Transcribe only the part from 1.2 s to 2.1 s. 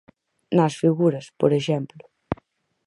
por exemplo.